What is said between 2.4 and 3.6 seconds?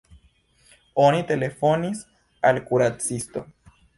al kuracisto.